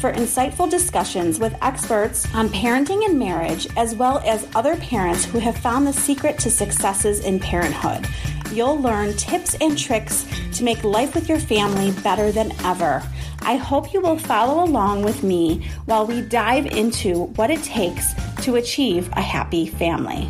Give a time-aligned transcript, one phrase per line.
[0.00, 5.38] for insightful discussions with experts on parenting and marriage, as well as other parents who
[5.38, 8.08] have found the secret to successes in parenthood.
[8.50, 13.02] You'll learn tips and tricks to make life with your family better than ever.
[13.42, 18.14] I hope you will follow along with me while we dive into what it takes
[18.42, 20.28] to achieve a happy family.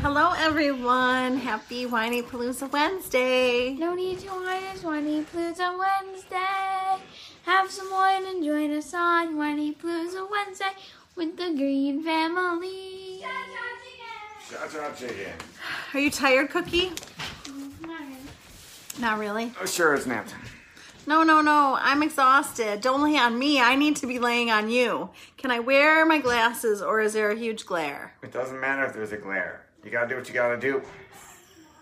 [0.00, 1.36] Hello, everyone.
[1.36, 3.74] Happy Whinypaluza Wednesday.
[3.74, 7.02] No need to whine, it's Whinypaluza Wednesday.
[7.46, 10.72] Have some wine and join us on Whinypaluza Wednesday
[11.14, 13.20] with the Greene family.
[14.50, 15.32] Cha cha chicken.
[15.94, 16.90] Are you tired, Cookie?
[18.98, 19.52] Not really.
[19.60, 20.34] Oh, sure it's not.
[21.06, 21.78] No, no, no.
[21.80, 22.80] I'm exhausted.
[22.80, 23.60] Don't lay on me.
[23.60, 25.10] I need to be laying on you.
[25.36, 28.12] Can I wear my glasses or is there a huge glare?
[28.24, 29.66] It doesn't matter if there's a glare.
[29.84, 30.82] You gotta do what you gotta do.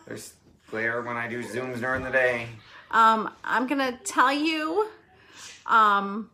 [0.07, 0.35] There's
[0.71, 2.49] glare when I do zooms during the day.
[2.91, 4.91] Um, I'm gonna tell you.
[5.67, 6.31] Um,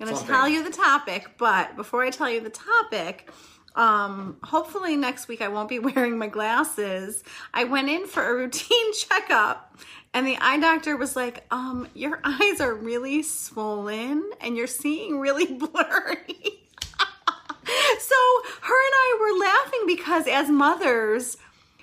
[0.00, 3.30] I'm gonna tell you the topic, but before I tell you the topic,
[3.76, 7.22] um, hopefully next week I won't be wearing my glasses.
[7.52, 9.78] I went in for a routine checkup,
[10.12, 15.18] and the eye doctor was like, "Um, your eyes are really swollen, and you're seeing
[15.18, 16.56] really blurry."
[17.98, 18.16] so
[18.62, 21.36] her and I were laughing because as mothers,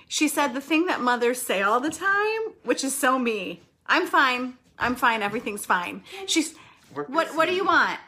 [0.06, 3.62] she said the thing that mothers say all the time, which is so me.
[3.86, 4.57] I'm fine.
[4.78, 5.22] I'm fine.
[5.22, 6.02] Everything's fine.
[6.26, 6.54] She's
[6.94, 7.98] what what do you want?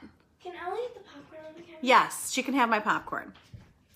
[0.43, 1.79] Can Ellie eat the popcorn on the camera?
[1.83, 3.35] Yes, she can have my popcorn.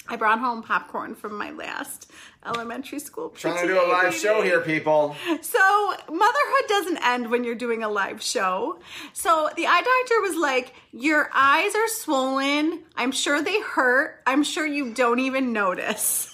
[0.07, 2.11] I brought home popcorn from my last
[2.45, 3.31] elementary school.
[3.31, 5.17] Trying to do a live show here, people.
[5.41, 8.79] So motherhood doesn't end when you're doing a live show.
[9.15, 12.81] So the eye doctor was like, "Your eyes are swollen.
[12.97, 14.21] I'm sure they hurt.
[14.27, 16.31] I'm sure you don't even notice."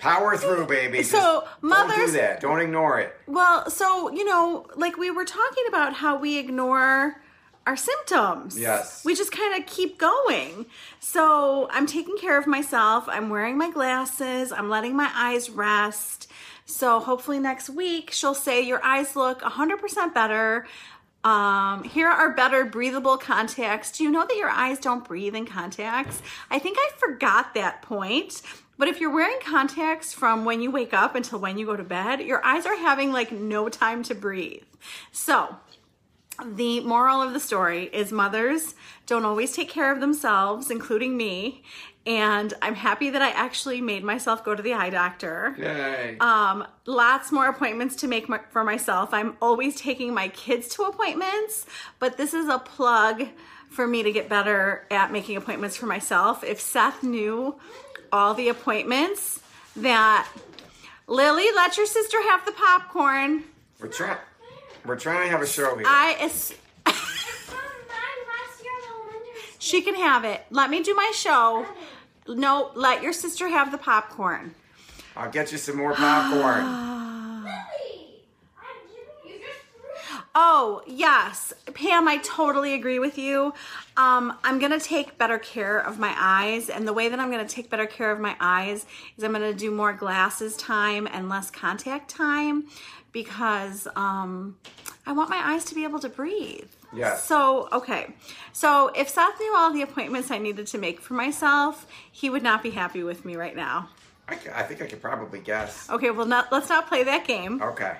[0.00, 1.02] Power through, baby.
[1.02, 2.40] So, Just don't do that.
[2.40, 3.14] Don't ignore it.
[3.26, 7.20] Well, so you know, like we were talking about how we ignore
[7.68, 8.58] our symptoms.
[8.58, 9.04] Yes.
[9.04, 10.64] We just kind of keep going.
[11.00, 13.04] So I'm taking care of myself.
[13.08, 14.52] I'm wearing my glasses.
[14.52, 16.30] I'm letting my eyes rest.
[16.64, 20.66] So hopefully next week she'll say your eyes look 100% better.
[21.24, 23.92] Um, here are better breathable contacts.
[23.92, 26.22] Do you know that your eyes don't breathe in contacts?
[26.50, 28.40] I think I forgot that point.
[28.78, 31.84] But if you're wearing contacts from when you wake up until when you go to
[31.84, 34.62] bed, your eyes are having like no time to breathe.
[35.12, 35.56] So,
[36.46, 41.64] the moral of the story is mothers don't always take care of themselves, including me.
[42.06, 45.54] And I'm happy that I actually made myself go to the eye doctor.
[45.58, 46.16] Yay.
[46.20, 49.12] Um, lots more appointments to make my, for myself.
[49.12, 51.66] I'm always taking my kids to appointments,
[51.98, 53.26] but this is a plug
[53.68, 56.42] for me to get better at making appointments for myself.
[56.42, 57.58] If Seth knew
[58.12, 59.40] all the appointments
[59.76, 60.28] that
[61.06, 63.44] Lily, let your sister have the popcorn.
[63.80, 64.18] we're trying.
[64.84, 65.86] We're trying to have a show here.
[65.86, 66.54] I is
[66.86, 66.98] Mom, mine
[68.28, 69.56] last year in elementary school.
[69.58, 70.44] she can have it.
[70.50, 71.66] Let me do my show.
[72.26, 74.54] No, let your sister have the popcorn.
[75.16, 76.64] I'll get you some more popcorn.
[77.44, 78.22] Lily!
[78.58, 80.17] I'm giving you just three.
[80.34, 81.52] Oh, yes.
[81.74, 83.52] Pam, I totally agree with you.
[83.96, 86.68] Um, I'm going to take better care of my eyes.
[86.68, 88.86] And the way that I'm going to take better care of my eyes
[89.16, 92.66] is I'm going to do more glasses time and less contact time
[93.12, 94.56] because um,
[95.06, 96.68] I want my eyes to be able to breathe.
[96.94, 97.24] Yes.
[97.24, 98.14] So, okay.
[98.52, 102.42] So, if Seth knew all the appointments I needed to make for myself, he would
[102.42, 103.90] not be happy with me right now.
[104.28, 105.88] I, I think I could probably guess.
[105.90, 107.62] Okay, well, not, let's not play that game.
[107.62, 107.96] Okay.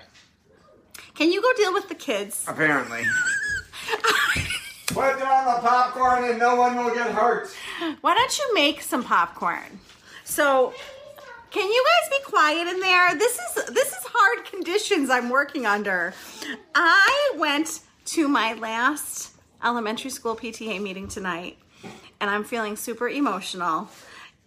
[1.18, 2.44] Can you go deal with the kids?
[2.46, 3.02] Apparently.
[4.86, 7.48] Put down the popcorn and no one will get hurt.
[8.02, 9.80] Why don't you make some popcorn?
[10.22, 10.72] So,
[11.50, 13.16] can you guys be quiet in there?
[13.16, 16.14] This is this is hard conditions I'm working under.
[16.76, 19.32] I went to my last
[19.64, 21.58] elementary school PTA meeting tonight,
[22.20, 23.90] and I'm feeling super emotional.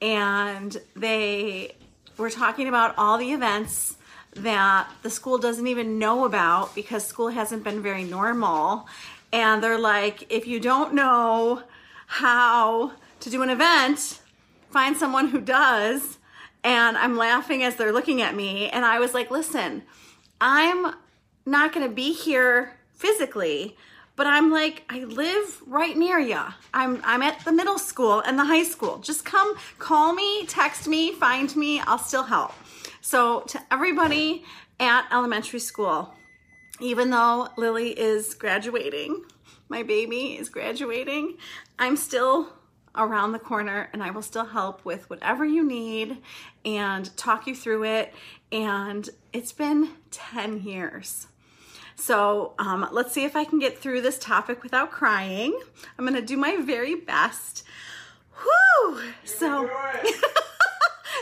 [0.01, 1.75] And they
[2.15, 3.97] were talking about all the events
[4.33, 8.87] that the school doesn't even know about because school hasn't been very normal.
[9.33, 11.63] And they're like, if you don't know
[12.07, 14.21] how to do an event,
[14.69, 16.17] find someone who does.
[16.63, 18.69] And I'm laughing as they're looking at me.
[18.69, 19.83] And I was like, listen,
[20.39, 20.95] I'm
[21.45, 23.75] not going to be here physically,
[24.15, 26.39] but I'm like, I live right near you.
[26.73, 28.99] I'm I'm at the middle school and the high school.
[28.99, 31.79] Just come call me, text me, find me.
[31.81, 32.53] I'll still help.
[33.01, 34.45] So to everybody
[34.79, 36.13] at elementary school,
[36.79, 39.23] even though Lily is graduating,
[39.69, 41.37] my baby is graduating,
[41.79, 42.53] I'm still
[42.95, 46.17] around the corner and I will still help with whatever you need
[46.63, 48.13] and talk you through it.
[48.51, 51.27] And it's been 10 years.
[51.95, 55.59] So um, let's see if I can get through this topic without crying.
[55.97, 57.63] I'm going to do my very best.
[58.43, 59.01] Whew!
[59.23, 59.69] So.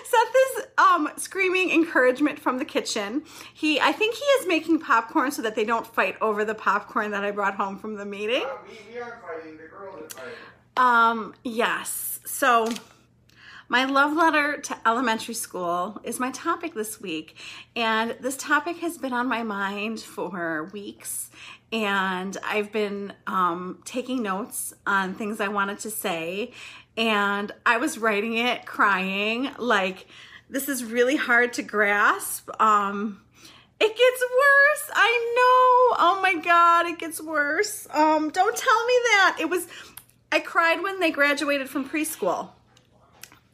[0.10, 3.24] Seth is um, screaming encouragement from the kitchen.
[3.54, 7.12] He, I think he is making popcorn so that they don't fight over the popcorn
[7.12, 8.44] that I brought home from the meeting.
[8.44, 9.58] Uh, we, we are fighting.
[9.58, 10.34] The girls are fighting.
[10.78, 12.22] Um, yes.
[12.26, 12.74] So,
[13.68, 17.36] my love letter to elementary school is my topic this week.
[17.76, 21.30] And this topic has been on my mind for weeks.
[21.72, 26.52] And I've been um, taking notes on things I wanted to say.
[26.98, 29.52] And I was writing it crying.
[29.58, 30.08] Like,
[30.50, 32.50] this is really hard to grasp.
[32.60, 33.22] Um,
[33.80, 34.92] it gets worse.
[34.96, 35.98] I know.
[36.00, 37.88] Oh my God, it gets worse.
[37.92, 39.38] Um, don't tell me that.
[39.40, 39.68] It was,
[40.32, 42.50] I cried when they graduated from preschool.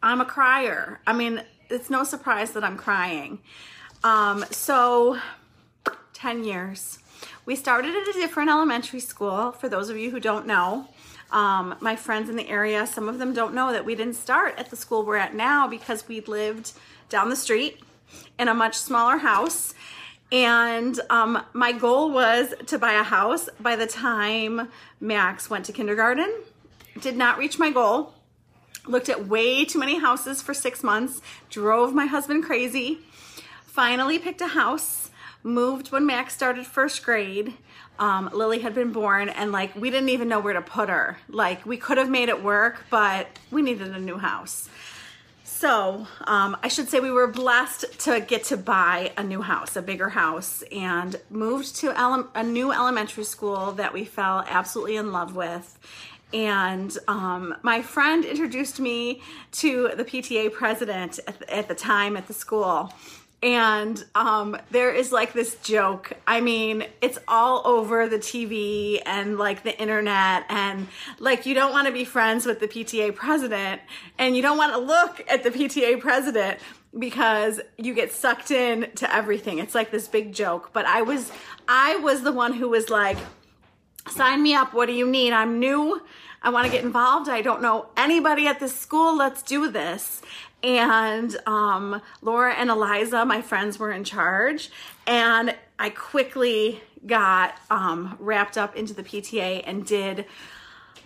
[0.02, 1.00] I'm a crier.
[1.06, 3.40] I mean, it's no surprise that I'm crying.
[4.04, 5.20] Um, so,
[6.14, 7.00] 10 years.
[7.46, 10.88] We started at a different elementary school, for those of you who don't know.
[11.32, 14.56] Um, my friends in the area, some of them don't know that we didn't start
[14.58, 16.74] at the school we're at now because we lived
[17.10, 17.82] down the street
[18.40, 19.74] in a much smaller house.
[20.32, 24.70] And um, my goal was to buy a house by the time
[25.00, 26.34] Max went to kindergarten.
[27.02, 28.14] Did not reach my goal
[28.88, 33.00] looked at way too many houses for six months, drove my husband crazy,
[33.66, 35.05] finally picked a house,
[35.46, 37.54] moved when Max started first grade.
[38.00, 41.18] Um, Lily had been born, and like we didn't even know where to put her.
[41.30, 44.70] Like we could have made it work, but we needed a new house.
[45.44, 49.78] So um, I should say we were blessed to get to buy a new house,
[49.78, 54.98] a bigger house, and moved to ele- a new elementary school that we fell absolutely
[54.98, 55.80] in love with
[56.34, 59.22] and um, my friend introduced me
[59.54, 62.92] to the PTA president at the, at the time at the school.
[63.44, 66.14] And um, there is like this joke.
[66.26, 70.46] I mean, it's all over the TV and like the internet.
[70.50, 70.88] And
[71.20, 73.82] like, you don't want to be friends with the PTA president
[74.18, 76.60] and you don't want to look at the PTA president
[76.98, 79.60] because you get sucked in to everything.
[79.60, 80.72] It's like this big joke.
[80.74, 81.32] But I was,
[81.68, 83.18] I was the one who was like,
[84.08, 84.74] sign me up.
[84.74, 85.34] What do you need?
[85.34, 86.02] I'm new.
[86.42, 87.28] I want to get involved.
[87.28, 89.18] I don't know anybody at this school.
[89.18, 90.22] Let's do this.
[90.66, 94.72] And um, Laura and Eliza, my friends, were in charge.
[95.06, 100.26] And I quickly got um, wrapped up into the PTA and did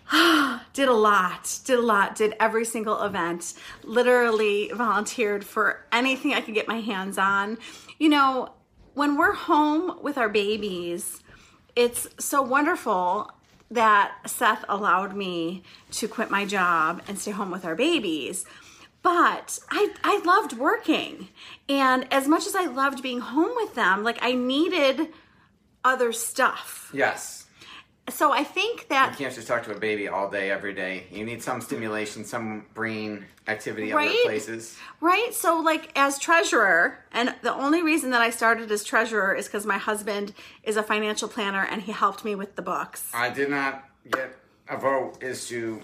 [0.73, 3.53] did a lot, did a lot, did every single event,
[3.83, 7.57] literally volunteered for anything I could get my hands on.
[7.99, 8.53] You know,
[8.93, 11.21] when we're home with our babies,
[11.75, 13.29] it's so wonderful
[13.69, 18.45] that Seth allowed me to quit my job and stay home with our babies.
[19.01, 21.29] But I, I loved working.
[21.67, 25.07] And as much as I loved being home with them, like I needed
[25.83, 26.91] other stuff.
[26.93, 27.45] Yes.
[28.09, 31.05] So I think that You can't just talk to a baby all day, every day.
[31.11, 34.77] You need some stimulation, some brain activity other places.
[34.99, 35.33] Right?
[35.33, 39.65] So, like, as treasurer, and the only reason that I started as treasurer is because
[39.65, 43.11] my husband is a financial planner and he helped me with the books.
[43.13, 44.35] I did not get
[44.67, 45.81] a vote as to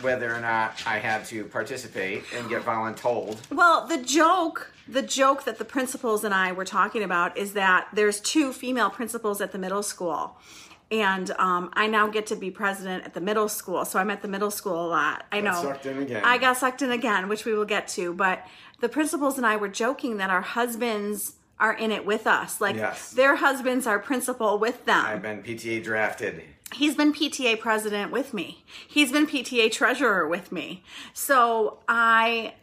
[0.00, 3.38] whether or not I had to participate and get voluntold.
[3.50, 7.88] Well, the joke, the joke that the principals and I were talking about is that
[7.92, 10.36] there's two female principals at the middle school.
[10.90, 13.84] And um, I now get to be president at the middle school.
[13.84, 15.24] So I'm at the middle school a lot.
[15.32, 15.60] I know.
[15.60, 16.22] sucked in again.
[16.24, 18.12] I got sucked in again, which we will get to.
[18.12, 18.46] But
[18.80, 22.60] the principals and I were joking that our husbands are in it with us.
[22.60, 23.12] Like Yes.
[23.12, 25.04] their husbands are principal with them.
[25.04, 26.42] I've been PTA drafted.
[26.74, 28.64] He's been PTA president with me.
[28.88, 30.82] He's been PTA treasurer with me.
[31.12, 32.54] So I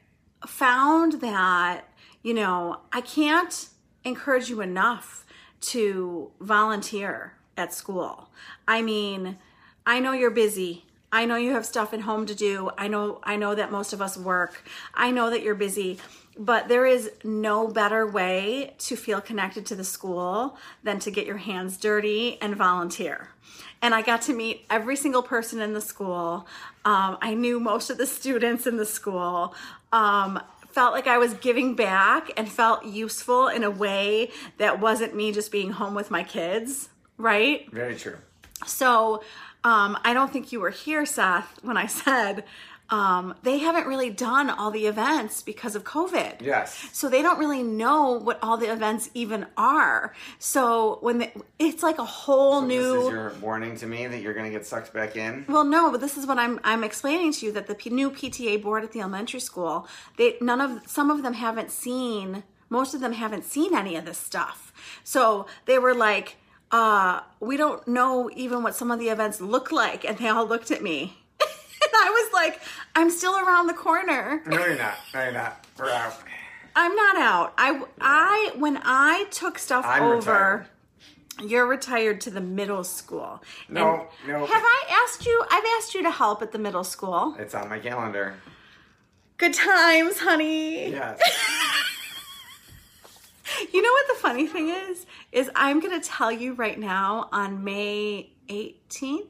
[0.45, 1.85] found that,
[2.21, 3.69] you know, I can't
[4.03, 5.25] encourage you enough
[5.61, 8.29] to volunteer at school.
[8.67, 9.37] I mean,
[9.85, 10.85] I know you're busy.
[11.11, 12.71] I know you have stuff at home to do.
[12.77, 14.63] I know I know that most of us work.
[14.93, 15.99] I know that you're busy,
[16.37, 21.25] but there is no better way to feel connected to the school than to get
[21.25, 23.29] your hands dirty and volunteer.
[23.81, 26.47] And I got to meet every single person in the school.
[26.85, 29.55] Um, I knew most of the students in the school.
[29.91, 35.15] Um, felt like I was giving back and felt useful in a way that wasn't
[35.15, 37.69] me just being home with my kids, right?
[37.71, 38.17] Very true.
[38.65, 39.23] So
[39.63, 42.45] um, I don't think you were here, Seth, when I said
[42.91, 46.41] um, they haven't really done all the events because of COVID.
[46.41, 46.89] Yes.
[46.91, 50.13] So they don't really know what all the events even are.
[50.39, 52.93] So when they, it's like a whole So new.
[52.93, 55.45] This is your warning to me that you're going to get sucked back in.
[55.47, 58.11] Well, no, but this is what I'm I'm explaining to you that the P- new
[58.11, 62.93] PTA board at the elementary school, they none of some of them haven't seen most
[62.93, 64.71] of them haven't seen any of this stuff.
[65.03, 66.37] So they were like,
[66.71, 70.47] uh, we don't know even what some of the events look like, and they all
[70.47, 71.20] looked at me.
[71.83, 72.61] And I was like,
[72.95, 74.41] I'm still around the corner.
[74.45, 74.95] No, you're not.
[75.13, 75.65] No, you're not.
[75.77, 76.13] We're out.
[76.75, 77.53] I'm not out.
[77.57, 80.65] I I when I took stuff I'm over
[81.39, 81.49] retired.
[81.49, 83.43] you're retired to the middle school.
[83.67, 84.45] No, And no.
[84.45, 85.43] Have I asked you?
[85.51, 87.35] I've asked you to help at the middle school.
[87.37, 88.35] It's on my calendar.
[89.37, 90.91] Good times, honey.
[90.91, 91.19] Yes.
[93.73, 95.05] You know what the funny thing is?
[95.31, 99.27] Is I'm going to tell you right now on May 18th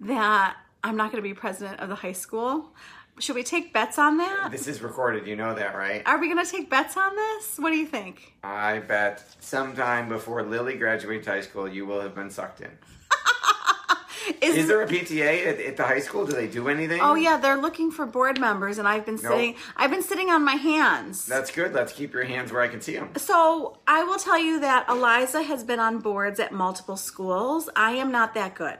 [0.00, 0.56] that
[0.88, 2.72] I'm not going to be president of the high school.
[3.18, 4.50] Should we take bets on that?
[4.50, 5.26] this is recorded.
[5.26, 6.02] You know that, right?
[6.06, 7.58] Are we going to take bets on this?
[7.58, 8.32] What do you think?
[8.42, 12.70] I bet sometime before Lily graduates high school, you will have been sucked in.
[14.42, 16.26] Is there a PTA at, at the high school?
[16.26, 17.00] Do they do anything?
[17.02, 19.56] Oh yeah, they're looking for board members, and I've been sitting.
[19.76, 21.24] I've been sitting on my hands.
[21.26, 21.72] That's good.
[21.72, 23.10] Let's keep your hands where I can see them.
[23.16, 27.68] so I will tell you that Eliza has been on boards at multiple schools.
[27.74, 28.76] I am not that good.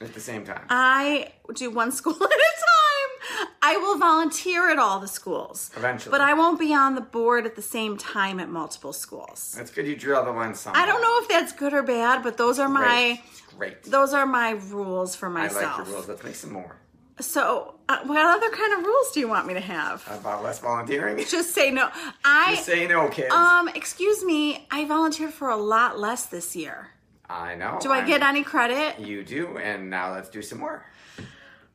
[0.00, 0.64] At the same time.
[0.70, 3.48] I do one school at a time.
[3.62, 5.70] I will volunteer at all the schools.
[5.76, 6.10] Eventually.
[6.10, 9.54] But I won't be on the board at the same time at multiple schools.
[9.56, 9.86] That's good.
[9.86, 10.82] You draw the line somewhere.
[10.82, 13.20] I don't know if that's good or bad, but those are my
[13.58, 13.76] Great.
[13.76, 13.82] Great.
[13.84, 15.62] those are my rules for myself.
[15.62, 16.08] I like your rules.
[16.08, 16.76] Let's make some more.
[17.20, 20.02] So, uh, what other kind of rules do you want me to have?
[20.10, 21.18] About less volunteering?
[21.28, 21.90] Just say no.
[22.24, 23.32] I Just say no, kids.
[23.34, 26.92] um excuse me, I volunteered for a lot less this year.
[27.30, 27.78] I know.
[27.80, 28.98] Do I I'm- get any credit?
[28.98, 30.84] You do, and now let's do some more.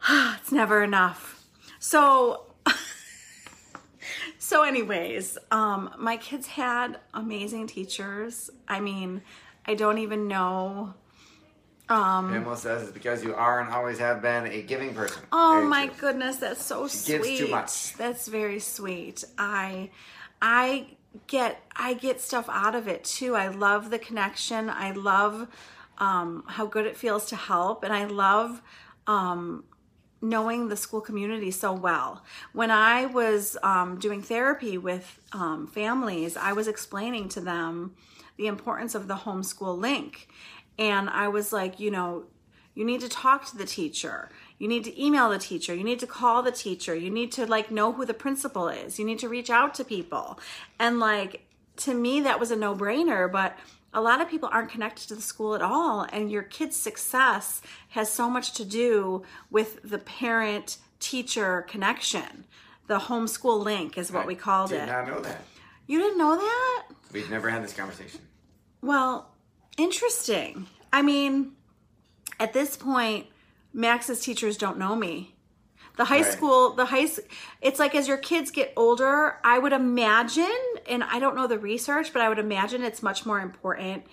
[0.39, 1.43] It's never enough.
[1.79, 2.53] So
[4.38, 8.50] so anyways, um my kids had amazing teachers.
[8.67, 9.21] I mean,
[9.65, 10.93] I don't even know
[11.89, 15.21] Um, Pamela says it's because you are and always have been a giving person.
[15.31, 15.95] Oh Very my true.
[16.01, 17.38] goodness, that's so gives sweet.
[17.39, 17.93] too much.
[17.95, 19.24] That's very sweet.
[19.38, 19.89] I
[20.41, 20.94] I
[21.27, 23.36] get I get stuff out of it too.
[23.36, 24.69] I love the connection.
[24.69, 25.48] I love
[25.98, 28.62] um, how good it feels to help, and I love
[29.07, 29.63] um,
[30.22, 32.24] knowing the school community so well.
[32.53, 37.95] When I was um, doing therapy with um, families, I was explaining to them
[38.38, 40.27] the importance of the homeschool link.
[40.77, 42.25] And I was like, you know,
[42.74, 44.29] you need to talk to the teacher.
[44.57, 45.74] You need to email the teacher.
[45.75, 46.95] You need to call the teacher.
[46.95, 48.97] You need to like know who the principal is.
[49.00, 50.39] You need to reach out to people.
[50.79, 51.45] And like,
[51.77, 53.57] to me, that was a no brainer, but
[53.93, 57.62] a lot of people aren't connected to the school at all and your kid's success
[57.89, 62.43] has so much to do with the parent teacher connection
[62.88, 65.41] the homeschool link is what we called Did it Did not know that.
[65.88, 66.83] you didn't know that
[67.13, 68.19] We've never had this conversation.
[68.81, 69.31] well
[69.77, 71.53] interesting i mean
[72.39, 73.27] at this point
[73.75, 75.36] max's teachers don't know me.
[75.98, 76.32] The high Right.
[76.32, 77.08] school the high
[77.62, 80.58] it's like as your kids get older i would imagine
[80.89, 84.03] and i don't know the research but i would imagine it's much more important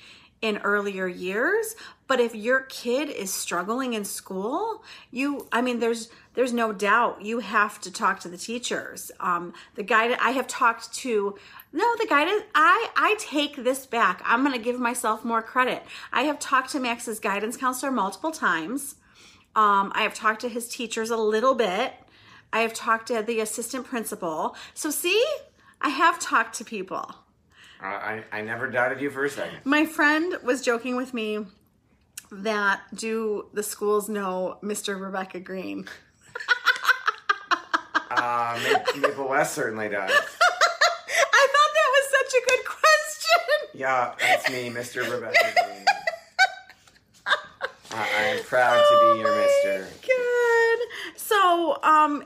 [0.42, 1.76] in earlier years.
[2.08, 7.22] But if your kid is struggling in school you i mean there's there's no doubt
[7.22, 9.10] you have to talk to the teachers.
[9.20, 11.36] Um the guy i have talked to
[11.72, 14.20] no the guidance i i take this back.
[14.24, 15.82] I'm gonna give myself more credit.
[16.12, 18.96] I have talked to max's guidance counselor multiple times
[19.54, 21.92] um, I have talked to his teachers a little bit.
[22.52, 24.54] I have talked to the assistant principal.
[24.74, 25.24] So, see,
[25.80, 27.14] I have talked to people.
[27.82, 29.58] Uh, I, I never doubted you for a second.
[29.64, 31.46] My friend was joking with me
[32.30, 35.00] that do the schools know Mr.
[35.00, 35.86] Rebecca Greene?
[38.14, 40.10] Uh, Ma- Maple West certainly does.
[40.10, 43.80] I thought that was such a good question.
[43.80, 45.10] Yeah, that's me, Mr.
[45.10, 45.61] Rebecca Greene.
[47.94, 49.88] I am proud to be your mister.
[50.06, 50.78] Good.
[51.16, 52.24] So, um,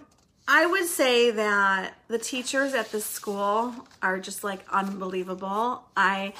[0.49, 5.83] I would say that the teachers at this school are just like unbelievable.
[5.97, 6.35] I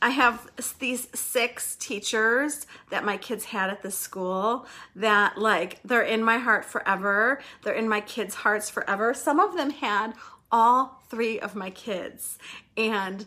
[0.00, 6.02] I have these six teachers that my kids had at the school that like they're
[6.02, 7.40] in my heart forever.
[7.62, 9.14] They're in my kids' hearts forever.
[9.14, 10.14] Some of them had
[10.50, 12.36] all three of my kids.
[12.76, 13.26] And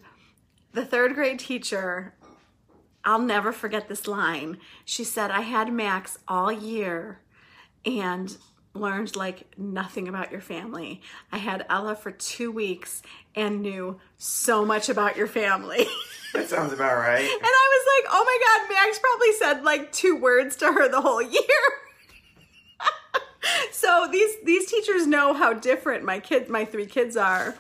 [0.74, 2.14] the third grade teacher,
[3.06, 4.58] I'll never forget this line.
[4.84, 7.20] She said, I had Max all year
[7.86, 8.36] and
[8.74, 11.02] learned like nothing about your family.
[11.32, 13.02] I had Ella for two weeks
[13.36, 15.86] and knew so much about your family.
[16.34, 17.22] That sounds about right.
[17.22, 20.90] and I was like, oh my God, Max probably said like two words to her
[20.90, 21.40] the whole year.
[23.72, 27.56] so these these teachers know how different my kids, my three kids are.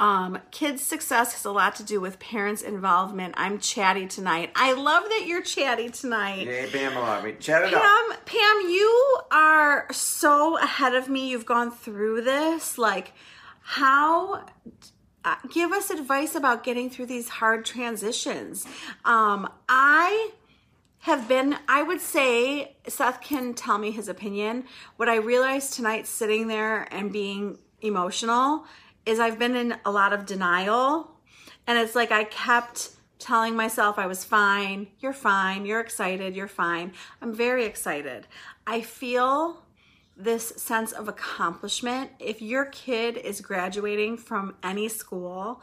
[0.00, 3.34] Um, kids' success has a lot to do with parents' involvement.
[3.36, 4.50] I'm chatty tonight.
[4.56, 6.46] I love that you're chatty tonight.
[6.46, 8.26] Yeah, Pamela, me chat it Pam, up.
[8.26, 11.30] Pam, you are so ahead of me.
[11.30, 12.76] You've gone through this.
[12.76, 13.12] Like,
[13.60, 14.44] how
[15.24, 18.66] uh, give us advice about getting through these hard transitions.
[19.04, 20.32] Um, I
[20.98, 24.64] have been, I would say, Seth can tell me his opinion.
[24.96, 28.66] What I realized tonight sitting there and being emotional
[29.06, 31.10] is I've been in a lot of denial.
[31.66, 36.48] And it's like I kept telling myself I was fine, you're fine, you're excited, you're
[36.48, 36.92] fine.
[37.22, 38.26] I'm very excited.
[38.66, 39.62] I feel
[40.16, 42.10] this sense of accomplishment.
[42.18, 45.62] If your kid is graduating from any school,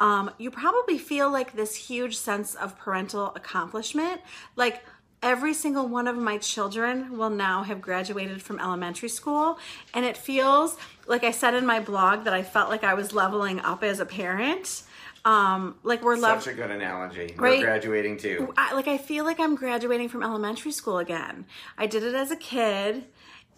[0.00, 4.20] um, you probably feel like this huge sense of parental accomplishment.
[4.54, 4.84] Like
[5.22, 9.58] every single one of my children will now have graduated from elementary school.
[9.94, 13.12] And it feels like I said in my blog that I felt like I was
[13.12, 14.82] leveling up as a parent.
[15.24, 17.34] Um, like we're such a good analogy.
[17.36, 17.58] Right?
[17.58, 18.54] We're graduating too.
[18.56, 21.44] I, like I feel like I'm graduating from elementary school again.
[21.76, 23.04] I did it as a kid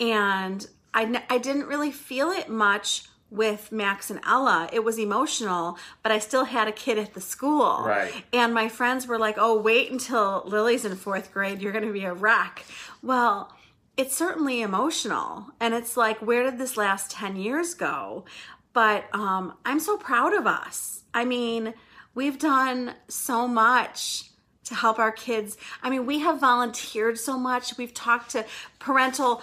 [0.01, 4.69] and I, I didn't really feel it much with Max and Ella.
[4.73, 7.83] It was emotional, but I still had a kid at the school.
[7.85, 8.25] Right.
[8.33, 11.61] And my friends were like, oh, wait until Lily's in fourth grade.
[11.61, 12.65] You're going to be a wreck.
[13.03, 13.53] Well,
[13.97, 15.47] it's certainly emotional.
[15.61, 18.25] And it's like, where did this last 10 years go?
[18.73, 21.05] But um, I'm so proud of us.
[21.13, 21.75] I mean,
[22.15, 24.30] we've done so much
[24.71, 25.59] to help our kids.
[25.83, 27.77] I mean, we have volunteered so much.
[27.77, 28.47] We've talked to
[28.79, 29.43] parental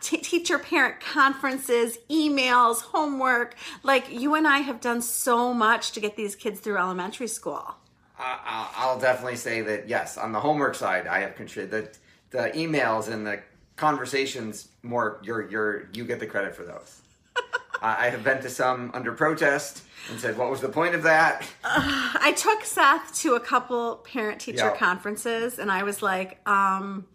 [0.00, 3.54] t- teacher parent conferences, emails, homework.
[3.82, 7.74] Like you and I have done so much to get these kids through elementary school.
[8.18, 8.36] Uh,
[8.76, 11.98] I'll definitely say that yes, on the homework side, I have contributed
[12.30, 13.40] the, the emails and the
[13.76, 14.68] conversations.
[14.82, 17.00] More, you're you're you get the credit for those.
[17.82, 21.42] I have been to some under protest and said, "What was the point of that?"
[21.64, 24.78] Uh, I took Seth to a couple parent teacher Yep.
[24.78, 27.06] conferences, and I was like, um,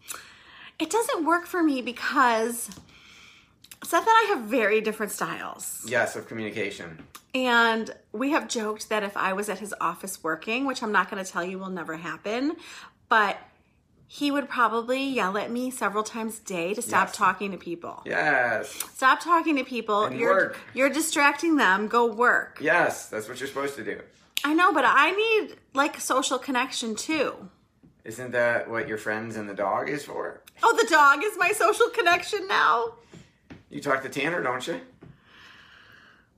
[0.78, 2.70] "It doesn't work for me because
[3.82, 7.06] Seth and I have very different styles." Yes, of communication.
[7.34, 11.10] And we have joked that if I was at his office working, which I'm not
[11.10, 12.56] going to tell you will never happen,
[13.08, 13.38] but
[14.14, 17.16] he would probably yell at me several times a day to stop Yes.
[17.16, 18.00] talking to people.
[18.06, 20.04] Yes, Stop talking to people.
[20.04, 20.58] And you're work.
[20.72, 21.88] you're distracting them.
[21.88, 22.58] Go work.
[22.60, 24.00] yes, that's what you're supposed to do.
[24.44, 27.48] I know, but I need like social connection too.
[28.04, 30.42] Isn't that what your friends and the dog is for?
[30.62, 32.94] Oh, the dog is my social connection now.
[33.68, 34.80] You talk to Tanner, don't you?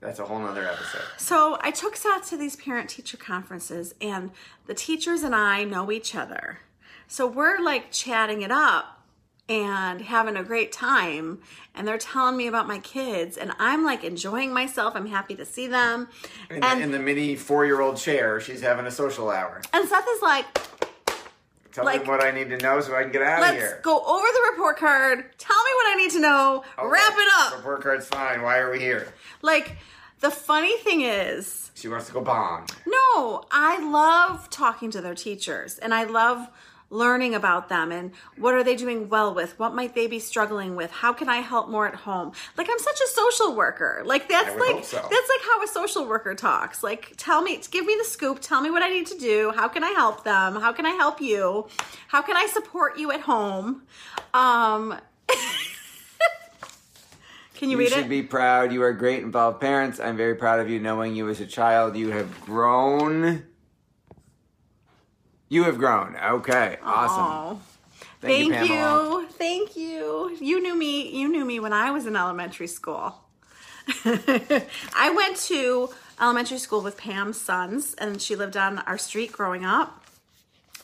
[0.01, 1.03] That's a whole nother episode.
[1.19, 4.31] So I took Seth to these parent teacher conferences, and
[4.67, 6.61] the teachers and I know each other.
[7.09, 9.01] So we're like chatting it up
[9.49, 11.41] and having a great time.
[11.75, 14.95] And they're telling me about my kids, and I'm like enjoying myself.
[14.97, 16.09] I'm happy to see them.
[16.51, 19.61] In, and, the, in the mini four-year-old chair, she's having a social hour.
[19.73, 20.47] and Seth is like,
[21.73, 23.61] Tell Like- me what I need to know so I can get out of here.
[23.73, 25.19] let's go over the report card.
[25.39, 26.65] Tell me what I need to know.
[26.79, 27.57] Okay, Wrap it up.
[27.59, 28.41] Report card's fine.
[28.41, 29.13] Why are we here?
[29.43, 29.77] Like,
[30.21, 32.65] the funny thing is, She wants to go bomb.
[32.87, 36.49] No, I love talking to their teachers and I love
[36.89, 39.59] learning about them and what are they doing well with?
[39.59, 40.91] What might they be struggling with?
[40.91, 42.33] How can I help more at home?
[42.57, 44.03] Like I'm such a social worker.
[44.05, 44.97] Like that's like so.
[44.97, 46.83] that's like how a social worker talks.
[46.83, 49.53] Like tell me, give me the scoop, tell me what I need to do.
[49.57, 50.57] How can I help them?
[50.61, 51.67] How can I help you?
[52.09, 53.83] How can I support you at home?
[54.33, 54.97] Um
[57.55, 58.09] Can you, You read should it?
[58.11, 58.71] be proud.
[58.71, 59.99] You are great, involved parents.
[59.99, 60.79] I'm very proud of you.
[60.79, 63.45] Knowing you as a child, you have grown.
[65.49, 66.17] You have grown.
[66.17, 67.23] Okay, awesome.
[67.23, 67.57] Aw.
[68.21, 70.37] Thank, Thank, you, you, Thank you.
[70.41, 71.09] You knew me.
[71.11, 73.15] You knew me when I was in elementary school.
[74.05, 79.65] I went to elementary school with Pam's sons, and she lived on our street growing
[79.65, 80.05] up.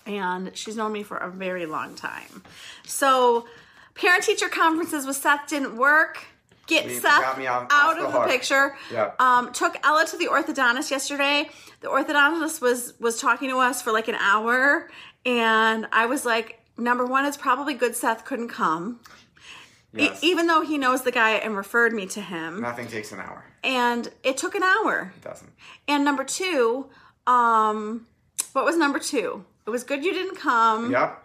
[0.07, 2.43] And she's known me for a very long time.
[2.85, 3.47] So,
[3.95, 6.25] parent teacher conferences with Seth didn't work.
[6.67, 8.29] Get You Seth off- out off the of the hook.
[8.29, 8.77] picture.
[8.91, 9.13] Yeah.
[9.19, 11.49] Um, took Ella to the orthodontist yesterday.
[11.81, 14.91] The orthodontist was was talking to us for like an hour,
[15.27, 19.01] and I was like, number one, it's probably good Seth couldn't come,
[19.97, 22.61] E- even though he knows the guy and referred me to him.
[22.61, 23.45] Nothing takes an hour.
[23.65, 25.13] And it took an hour.
[25.17, 25.51] It doesn't.
[25.87, 26.87] And number two,
[27.27, 28.07] um,
[28.53, 29.45] what was number two?
[29.67, 30.91] It was good you didn't come.
[30.91, 31.19] Yep.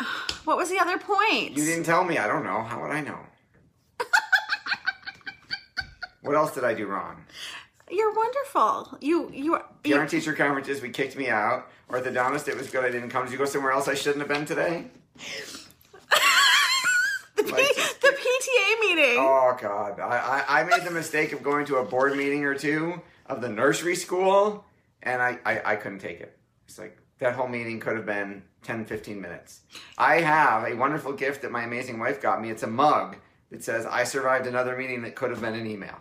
[0.44, 1.56] What was the other point?
[1.56, 2.18] You didn't tell me.
[2.18, 2.62] I don't know.
[2.62, 3.18] How would I know?
[6.24, 7.24] What else did I do wrong?
[7.90, 8.98] You're wonderful.
[9.00, 9.64] You you are.
[9.82, 11.68] Parent teacher conferences, we kicked me out.
[11.90, 13.24] Orthodontist, it was good I didn't come.
[13.24, 14.86] Did you go somewhere else I shouldn't have been today?
[17.36, 19.18] the, P- like, the PTA meeting.
[19.18, 22.54] Oh God, I, I, I made the mistake of going to a board meeting or
[22.54, 24.64] two of the nursery school,
[25.02, 26.38] and I, I, I couldn't take it.
[26.66, 29.60] It's like that whole meeting could have been 10, 15 minutes.
[29.98, 32.50] I have a wonderful gift that my amazing wife got me.
[32.50, 33.16] It's a mug
[33.50, 36.00] that says I survived another meeting that could have been an email.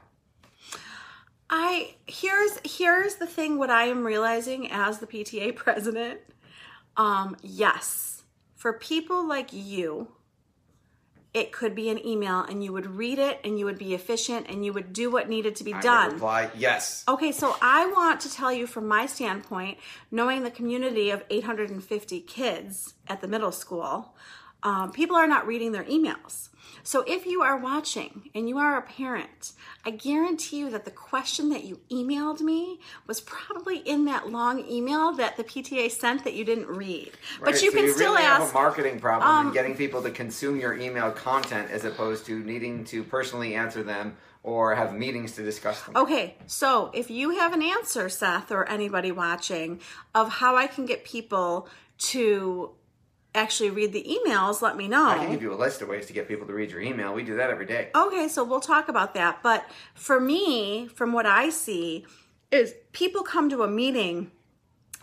[1.56, 6.20] I here's here's the thing what I am realizing as the PTA president.
[6.98, 8.24] Um yes,
[8.56, 10.08] for people like you,
[11.32, 14.48] it could be an email and you would read it and you would be efficient
[14.50, 16.14] and you would do what needed to be I done.
[16.14, 17.04] reply yes.
[17.08, 19.78] Okay, so I want to tell you from my standpoint,
[20.10, 24.16] knowing the community of 850 kids at the middle school,
[24.64, 26.50] um, people are not reading their emails.
[26.86, 29.54] So if you are watching and you are a parent,
[29.86, 34.66] I guarantee you that the question that you emailed me was probably in that long
[34.70, 37.12] email that the PTA sent that you didn't read.
[37.40, 38.42] but Right, you so can you still really ask.
[38.42, 42.26] have a marketing problem Um, in getting people to consume your email content as opposed
[42.26, 45.96] to needing to personally answer them or have meetings to discuss them.
[45.96, 49.80] Okay, so if you have an answer, Seth, or anybody watching,
[50.14, 52.72] of how I can get people to
[53.36, 55.08] actually read the emails, let me know.
[55.08, 57.14] I can give you a list of ways to get people to read your email.
[57.14, 57.90] We do that every day.
[57.96, 59.42] Okay, so we'll talk about that.
[59.42, 59.66] But
[59.96, 62.06] for me, from what I see,
[62.52, 64.30] is people come to a meeting,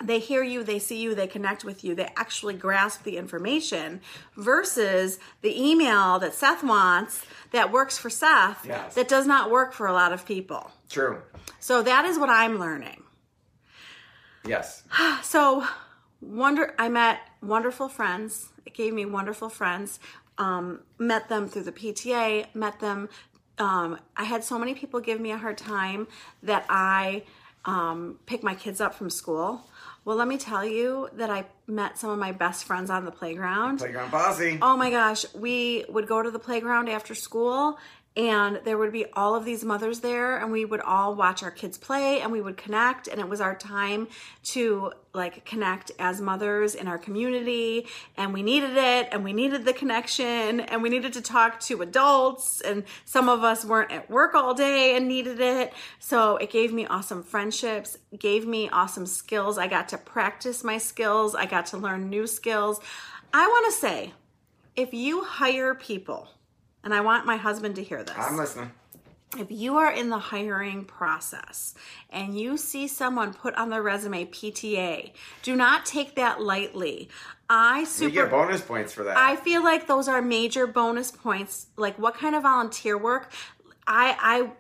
[0.03, 4.01] they hear you, they see you, they connect with you, they actually grasp the information
[4.37, 8.95] versus the email that Seth wants that works for Seth Yes.
[8.95, 10.71] that does not work for a lot of people.
[10.89, 11.21] True.
[11.59, 13.03] So that is what I'm learning.
[14.47, 14.85] Yes.
[15.23, 15.67] So,
[16.21, 18.51] wonder I met wonderful friends.
[18.67, 20.01] It gave me wonderful friends.
[20.39, 22.55] Um, met them through the PTA.
[22.55, 23.09] Met them.
[23.59, 26.09] Um, I had so many people give me a hard time
[26.43, 27.25] that I
[27.65, 29.63] um, pick my kids up from school.
[30.05, 33.11] Well, let me tell you that I met some of my best friends on the
[33.11, 33.79] playground.
[33.79, 34.59] Playground posse.
[34.63, 37.79] Oh my gosh, we would go to the playground after school
[38.17, 41.51] and there would be all of these mothers there and we would all watch our
[41.51, 44.09] kids play and we would connect and it was our time
[44.43, 49.65] to like connect as mothers in our community and we needed it and we needed
[49.65, 54.11] the connection and we needed to talk to adults and some of us weren't at
[54.11, 55.73] work all day and needed it.
[56.01, 59.57] So it gave me awesome friendships gave me awesome skills.
[59.57, 61.35] I got to practice my skills.
[61.35, 62.81] I got to learn new skills.
[63.33, 64.13] I want to say
[64.75, 66.29] if you hire people
[66.85, 68.71] and i want my husband to hear this I'm listening.
[69.39, 71.75] if you are in the hiring process
[72.11, 75.13] and you see someone put on their resume PTA,
[75.43, 77.09] do not take that lightly.
[77.49, 79.17] I You super get bonus points for that.
[79.17, 81.69] I feel like those are major bonus points.
[81.77, 83.33] Like what kind of volunteer work?
[83.87, 84.51] I I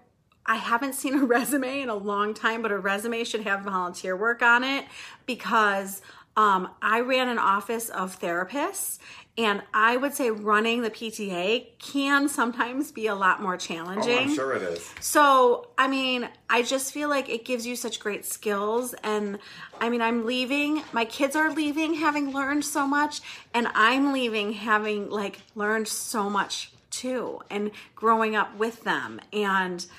[0.46, 4.16] I haven't seen a resume in a long time, but a resume should have volunteer
[4.16, 4.85] work on it
[5.26, 6.02] because
[6.37, 8.98] um, I ran an office of therapists,
[9.38, 14.18] and I would say running the PTA can sometimes be a lot more challenging.
[14.18, 14.22] oh.
[14.22, 14.92] I'm sure it is.
[15.00, 18.94] So, I mean, I just feel like it gives you such great skills.
[19.04, 19.38] And
[19.80, 23.20] I mean, I'm leaving, my kids are leaving having learned so much,
[23.54, 29.20] and I'm leaving having like learned so much too, and growing up with them.
[29.32, 29.86] And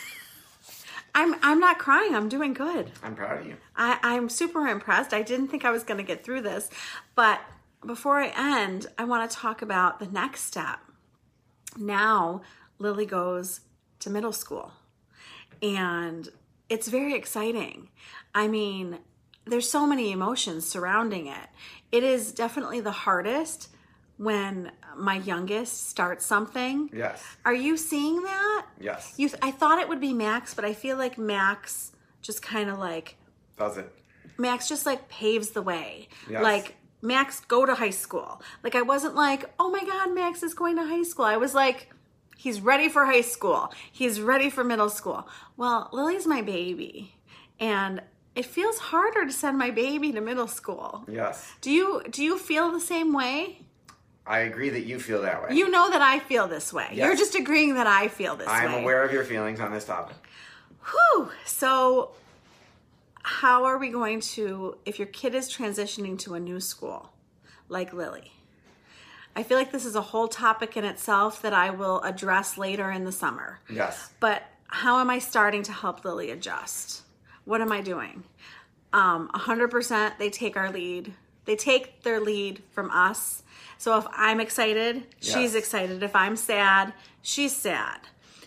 [1.21, 2.15] I'm I'm not crying.
[2.15, 2.91] I'm doing good.
[3.03, 3.57] I'm proud of you.
[3.77, 5.13] I, I'm super impressed.
[5.13, 6.71] I didn't think I was going to get through this.
[7.15, 7.41] But
[7.87, 10.79] before I end, I want to talk about the next step.
[11.77, 12.41] Now,
[12.79, 13.61] Lily goes
[13.99, 14.73] to middle school,
[15.63, 16.27] and
[16.71, 17.91] it's very exciting.
[18.35, 18.99] I mean,
[19.45, 21.49] there's so many emotions surrounding it.
[21.93, 23.69] It is definitely the hardest
[24.21, 26.91] when my youngest starts something.
[26.93, 27.25] Yes.
[27.47, 28.67] Are you seeing that?
[28.79, 29.15] Yes.
[29.17, 32.79] You, I thought it would be Max, but I feel like Max just kind of
[32.79, 33.17] like
[33.57, 33.91] Does it?
[34.37, 36.09] Max just like paves the way.
[36.29, 36.43] Yes.
[36.43, 38.43] Like Max go to high school.
[38.63, 41.55] Like I wasn't like, "Oh my god, Max is going to high school." I was
[41.55, 41.89] like,
[42.37, 43.73] he's ready for high school.
[43.91, 45.27] He's ready for middle school.
[45.57, 47.15] Well, Lily's my baby.
[47.59, 48.03] And
[48.35, 51.07] it feels harder to send my baby to middle school.
[51.11, 51.55] Yes.
[51.63, 53.63] Do you do you feel the same way?
[54.27, 55.57] I agree that you feel that way.
[55.57, 56.89] You know that I feel this way.
[56.93, 57.07] Yes.
[57.07, 58.53] You're just agreeing that I feel this way.
[58.53, 60.17] I am aware of your feelings on this topic.
[60.91, 61.31] Whew.
[61.45, 62.13] So,
[63.23, 67.13] how are we going to, if your kid is transitioning to a new school,
[67.69, 68.33] like Lily?
[69.37, 72.91] I feel like this is a whole topic in itself that I will address later
[72.91, 73.61] in the summer.
[73.71, 74.11] Yes.
[74.21, 77.03] But how am I starting to help Lily adjust?
[77.45, 78.25] What am I doing?
[78.93, 81.15] Um, 100% they take our lead.
[81.45, 83.43] They take their lead from us.
[83.79, 86.03] So if I'm excited, she's excited.
[86.03, 88.01] If I'm sad, she's sad.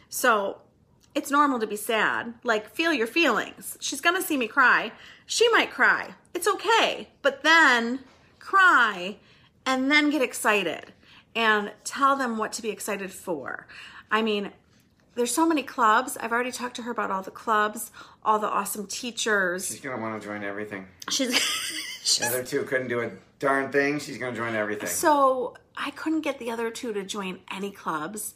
[0.09, 0.61] So
[1.15, 2.33] it's normal to be sad.
[2.43, 3.77] Like, feel your feelings.
[3.81, 4.91] She's gonna see me cry.
[5.25, 6.13] She might cry.
[6.33, 7.09] It's okay.
[7.21, 7.99] But then
[8.39, 9.17] cry
[9.65, 10.93] and then get excited
[11.35, 13.67] and tell them what to be excited for.
[14.11, 14.51] I mean,
[15.15, 16.17] there's so many clubs.
[16.17, 17.91] I've already talked to her about all the clubs,
[18.23, 19.67] all the awesome teachers.
[19.67, 20.87] She's gonna want to join everything.
[21.09, 21.39] She's,
[22.03, 23.99] The other two couldn't do a darn thing.
[23.99, 24.87] She's gonna join everything.
[24.89, 28.33] so I couldn't get the other two to join any clubs.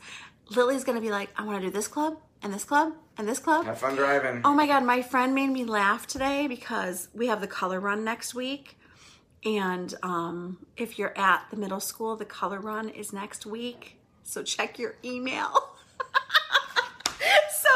[0.49, 3.39] Lily's gonna be like, I want to do this club and this club and this
[3.39, 3.65] club.
[3.65, 4.41] Have fun driving.
[4.45, 8.03] Oh my god, my friend made me laugh today because we have the color run
[8.03, 8.77] next week.
[9.45, 13.97] And um, if you're at the middle school, the color run is next week.
[14.23, 15.53] So check your email.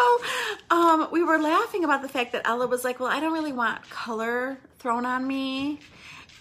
[0.02, 3.34] so um, we were laughing about the fact that Ella was like, Well, I don't
[3.34, 5.80] really want color thrown on me.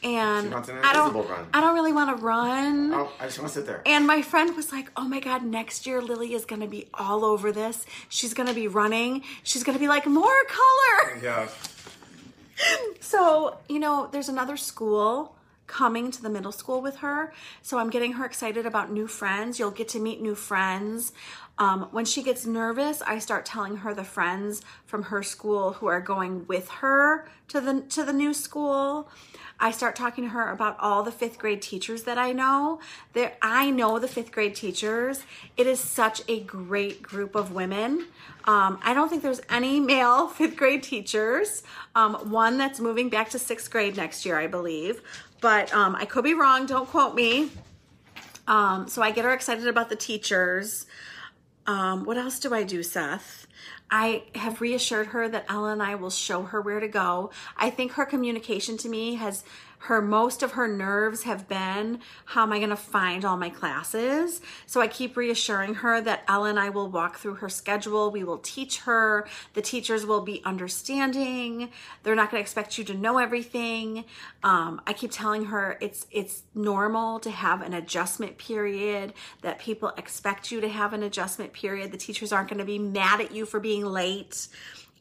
[0.02, 1.46] And an I don't run.
[1.52, 2.94] I don't really want to run.
[2.94, 3.82] Oh, I just want to sit there.
[3.84, 6.88] And my friend was like, "Oh my god, next year Lily is going to be
[6.94, 7.84] all over this.
[8.08, 9.24] She's going to be running.
[9.42, 11.48] She's going to be like more color." Yeah.
[13.00, 15.34] So, you know, there's another school
[15.66, 17.32] coming to the middle school with her.
[17.62, 19.58] So I'm getting her excited about new friends.
[19.58, 21.12] You'll get to meet new friends.
[21.60, 25.88] Um, when she gets nervous, I start telling her the friends from her school who
[25.88, 29.10] are going with her to the to the new school.
[29.62, 32.80] I start talking to her about all the fifth grade teachers that I know.
[33.12, 35.22] That I know the fifth grade teachers.
[35.58, 38.06] It is such a great group of women.
[38.46, 41.62] Um, I don't think there's any male fifth grade teachers.
[41.94, 45.02] Um, one that's moving back to sixth grade next year, I believe.
[45.42, 46.64] But um, I could be wrong.
[46.64, 47.50] Don't quote me.
[48.48, 50.86] Um, so I get her excited about the teachers.
[51.66, 53.46] Um, what else do I do, Seth?
[53.90, 57.30] I have reassured her that Ella and I will show her where to go.
[57.56, 59.44] I think her communication to me has
[59.84, 63.48] her most of her nerves have been how am I going to find all my
[63.48, 64.40] classes?
[64.66, 68.10] So I keep reassuring her that Ellen and I will walk through her schedule.
[68.10, 69.26] We will teach her.
[69.54, 71.70] The teachers will be understanding.
[72.02, 74.04] They're not going to expect you to know everything.
[74.42, 79.14] Um, I keep telling her it's it's normal to have an adjustment period.
[79.42, 81.92] That people expect you to have an adjustment period.
[81.92, 84.48] The teachers aren't going to be mad at you for being late.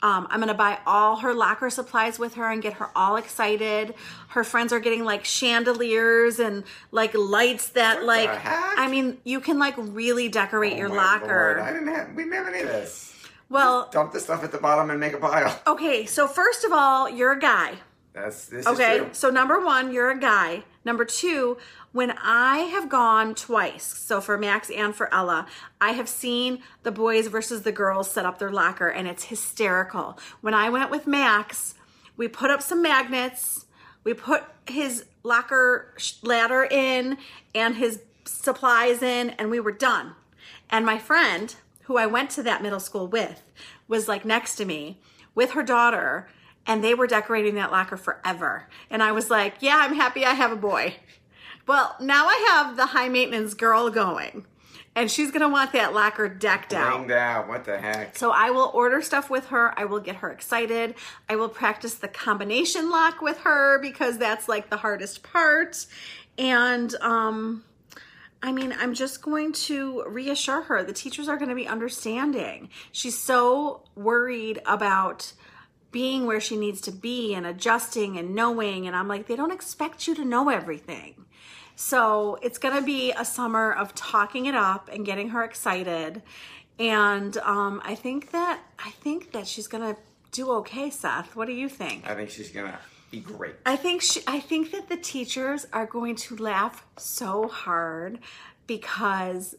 [0.01, 3.95] Um, I'm gonna buy all her lacquer supplies with her and get her all excited.
[4.29, 8.29] Her friends are getting like chandeliers and like lights that What like?
[8.45, 11.27] I mean you can like really decorate your Oh my locker.
[11.27, 12.15] Lord, I didn't have.
[12.15, 13.13] We didn't have any of this.
[13.49, 15.59] well, Dump the stuff at the bottom and make a pile.
[15.67, 17.73] okay, so first of all, you're a guy.
[18.13, 19.09] That's this Okay, is true.
[19.13, 20.63] so number one, you're a guy.
[20.85, 21.57] Number two,
[21.91, 25.45] when I have gone twice, so for Max and for Ella,
[25.81, 30.17] I have seen the boys versus the girls set up their locker and it's hysterical.
[30.41, 31.75] When I went with Max,
[32.15, 33.65] we put up some magnets,
[34.03, 37.17] we put his locker ladder in
[37.53, 40.13] and his supplies in, and we were done.
[40.69, 43.41] And my friend, who I went to that middle school with,
[43.87, 44.99] was like next to me
[45.35, 46.27] with her daughter,
[46.65, 48.67] and they were decorating that locker forever.
[48.89, 50.95] And I was like, yeah, I'm happy I have a boy.
[51.67, 54.45] Well, now I have the high maintenance girl going,
[54.95, 57.07] and she's gonna want that locker decked out.
[57.07, 57.47] Blinged out.
[57.47, 58.17] What the heck?
[58.17, 59.77] So I will order stuff with her.
[59.79, 60.95] I will get her excited.
[61.29, 65.85] I will practice the combination lock with her because that's like the hardest part.
[66.37, 67.63] And um
[68.41, 72.69] I mean, I'm just going to reassure her the teachers are going to be understanding.
[72.91, 75.33] She's so worried about
[75.91, 79.51] being where she needs to be and adjusting and knowing and I'm like they don't
[79.51, 81.25] expect you to know everything.
[81.75, 86.21] So it's going to be a summer of talking it up and getting her excited.
[86.77, 89.99] And um, I think that I think that she's going to
[90.31, 91.35] do okay, Seth.
[91.35, 92.07] What do you think?
[92.07, 92.77] I think she's gonna
[93.11, 93.55] be great.
[93.65, 98.19] I think she, I think that the teachers are going to laugh so hard
[98.67, 99.55] because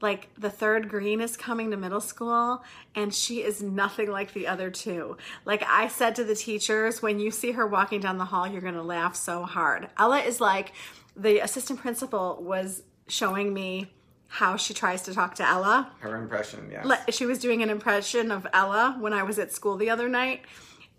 [0.00, 2.62] like the third Greene is coming to middle school
[2.94, 5.16] and she is nothing like the other two.
[5.44, 8.60] Like I said to the teachers, when you see her walking down the hall, you're
[8.60, 9.88] going to laugh so hard.
[9.98, 10.72] Ella is like
[11.16, 13.90] the assistant principal was showing me
[14.28, 15.90] how she tries to talk to Ella.
[16.00, 16.84] Her impression, yes.
[16.84, 20.08] Le- she was doing an impression of Ella when I was at school the other
[20.08, 20.42] night,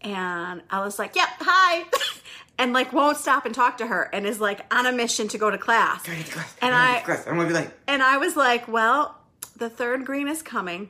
[0.01, 1.83] and Ella's like, "Yep, hi,"
[2.60, 5.38] and like won't stop and talk to her and is like on a mission to
[5.38, 6.04] go to class.
[6.06, 6.56] Gotta class.
[6.62, 7.26] And I- class.
[7.28, 9.17] I'm gonna be like, And I was like, well,
[9.56, 10.89] the third Greene is coming.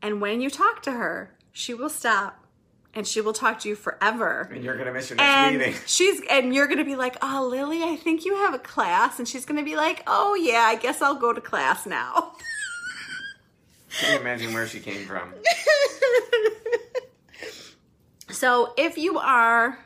[0.00, 2.38] And when you talk to her, she will stop
[2.94, 4.50] and she will talk to you forever.
[4.52, 5.74] and you're gonna miss your next And meeting.
[5.86, 9.26] she's and you're gonna be like, oh Lily, I think you have a class, and
[9.26, 12.32] she's gonna be like, oh yeah, I guess I'll go to class now.
[14.00, 15.32] Can you imagine where she came from?
[18.30, 19.78] So, if you are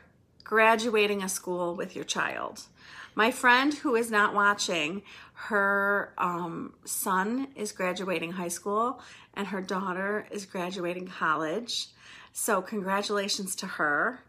[0.47, 2.61] graduating a school with your child,
[3.15, 5.01] my friend who is not watching,
[5.33, 9.01] her um, son is graduating high school
[9.33, 11.87] and her daughter is graduating college.
[12.31, 14.23] So, congratulations to her.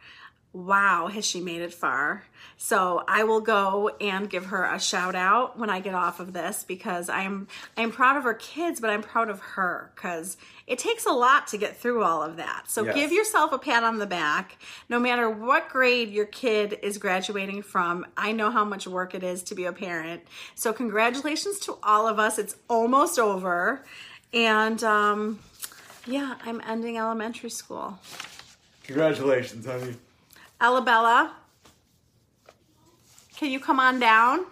[0.54, 2.24] Wow, has she made it far?
[2.56, 6.32] So I will go and give her a shout out when I get off of
[6.32, 10.78] this because I'm I'm proud of her kids, but I'm proud of her because it
[10.78, 12.64] takes a lot to get through all of that.
[12.66, 12.94] So Yes.
[12.94, 14.56] give yourself a pat on the back.
[14.88, 19.22] No matter what grade your kid is graduating from, I know how much work it
[19.22, 20.22] is to be a parent.
[20.54, 22.38] So congratulations to all of us.
[22.38, 23.84] It's almost over,
[24.32, 25.40] and um,
[26.06, 27.98] yeah, I'm ending elementary school.
[28.84, 29.96] Congratulations, honey.
[30.60, 31.32] Alabella,
[33.36, 34.44] can you come on down?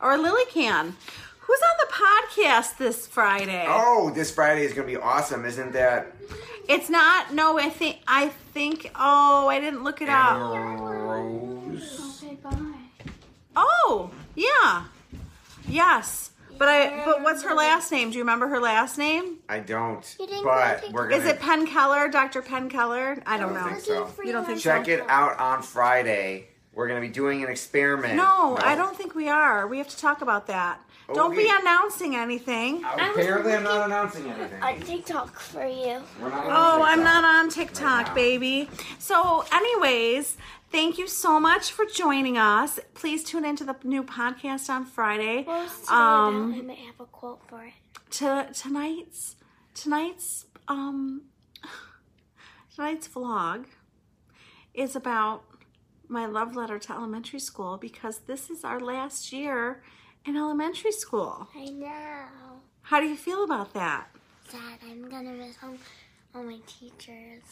[0.00, 0.96] Or Lily can.
[1.40, 3.64] Who's on the podcast this Friday?
[3.68, 6.14] Oh, this Friday is gonna be awesome, isn't that?
[6.68, 7.34] It's not.
[7.34, 7.98] No, I think.
[8.06, 8.90] I think.
[8.94, 10.38] Oh, I didn't look it up.
[10.38, 12.22] Rose.
[13.56, 14.84] Oh, yeah,
[15.68, 16.29] yes.
[16.60, 17.04] But I.
[17.06, 18.10] But what's her last name?
[18.10, 19.38] Do you remember her last name?
[19.48, 22.42] I don't, You didn't but go we're gonna Is it Penn Keller, Dr.
[22.42, 23.16] Penn Keller?
[23.26, 23.70] I don't I don't know.
[23.80, 24.22] think so.
[24.22, 24.90] You don't think check so?
[24.92, 26.48] it out on Friday.
[26.74, 28.14] We're gonna be doing an experiment.
[28.16, 29.66] No, I don't think we are.
[29.66, 30.80] We have to talk about that.
[31.08, 31.56] Oh, don't be Okay.
[31.62, 32.84] announcing anything.
[32.84, 34.62] Apparently, I'm not announcing anything.
[34.62, 36.02] On TikTok for you.
[36.20, 37.04] We're not Oh, on I'm TikTok.
[37.04, 38.14] not on TikTok, now.
[38.14, 38.68] baby.
[38.98, 40.36] So, anyways,
[40.70, 42.78] thank you so much for joining us.
[42.94, 45.42] Please tune into the new podcast on Friday.
[45.44, 45.56] Today
[45.88, 46.54] Um?
[46.56, 47.72] I might have a quote for it.
[48.12, 49.36] To tonight's
[49.74, 51.22] tonight's um
[52.74, 53.66] tonight's vlog
[54.74, 55.44] is about
[56.08, 59.82] my love letter to elementary school because this is our last year
[60.24, 61.48] in elementary school.
[61.56, 62.24] I know.
[62.82, 64.08] How do you feel about that?
[64.48, 64.78] Sad.
[64.84, 65.76] I'm gonna miss all,
[66.34, 67.42] all my teachers.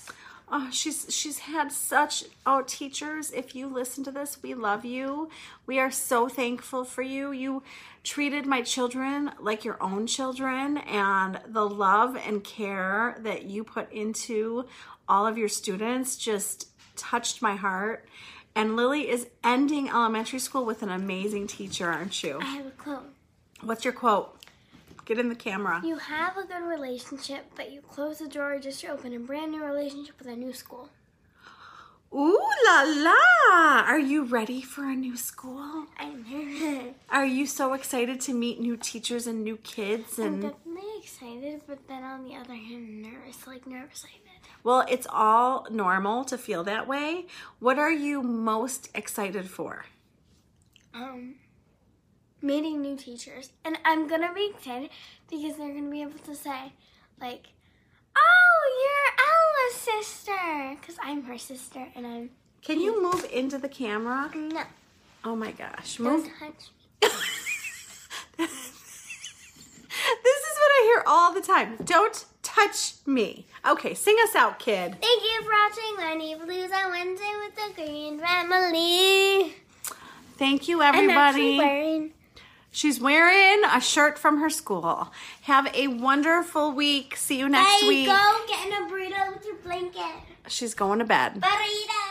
[0.50, 5.28] Oh, she's she's had such oh teachers, if you listen to this, we love you.
[5.66, 7.32] We are so thankful for you.
[7.32, 7.62] You
[8.02, 13.92] treated my children like your own children and the love and care that you put
[13.92, 14.64] into
[15.08, 18.08] all of your students just touched my heart.
[18.54, 22.38] And Lily is ending elementary school with an amazing teacher, aren't you?
[22.40, 23.12] I have a quote.
[23.60, 24.37] What's your quote?
[25.08, 25.80] Get in the camera.
[25.82, 29.52] You have a good relationship, but you close the door just to open a brand
[29.52, 30.90] new relationship with a new school.
[32.12, 33.80] Ooh la la!
[33.86, 35.86] Are you ready for a new school?
[35.98, 36.94] I'm nervous.
[37.08, 40.18] Are you so excited to meet new teachers and new kids?
[40.18, 44.20] I'm And definitely excited, but then on the other hand, nervous, like nervous excited.
[44.62, 47.26] well, it's all normal to feel that way.
[47.60, 49.86] What are you most excited for?
[50.92, 51.36] Um,
[52.40, 54.90] meeting new teachers, and I'm gonna be excited
[55.30, 56.72] because they're gonna be able to say,
[57.20, 57.48] like,
[58.16, 59.74] "Oh, you're Ella's
[60.06, 62.30] sister," because I'm her sister, and I'm
[62.62, 64.30] Can you move into the camera?
[64.34, 64.62] no.
[65.24, 66.24] Oh my gosh, Move.
[66.24, 66.70] Don't touch
[67.02, 67.08] me.
[68.38, 71.76] this is what I hear all the time.
[71.84, 73.46] Don't touch me.
[73.68, 74.96] Okay, sing us out, kid.
[75.00, 79.54] Thank you for watching Lenny Blues on Wednesday with the Greene Family.
[80.36, 82.12] Thank you, everybody.
[82.70, 82.72] Wearing.
[82.72, 85.12] She's wearing a shirt from her school.
[85.42, 87.16] Have a wonderful week.
[87.16, 88.06] See you next There you week.
[88.06, 90.22] go, getting a burrito with your blanket.
[90.48, 91.40] She's going to bed.
[91.40, 92.04] Burrito.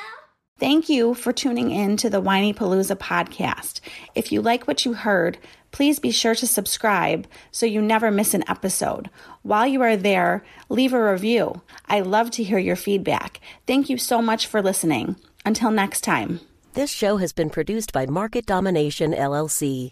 [0.60, 3.80] Thank you for tuning in to the Whinypaluza podcast.
[4.16, 5.38] If you like what you heard,
[5.72, 9.12] please be sure to subscribe so you never miss an episode.
[9.44, 11.62] While you are there, leave a review.
[11.88, 13.40] I love to hear your feedback.
[13.68, 15.16] Thank you so much for listening.
[15.46, 16.40] Until next time.
[16.74, 19.92] This show has been produced by Market Domination LLC.